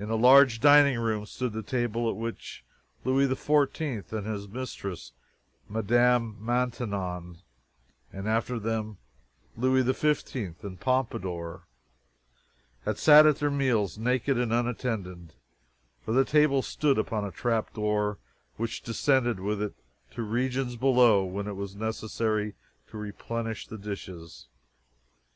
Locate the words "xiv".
3.28-4.12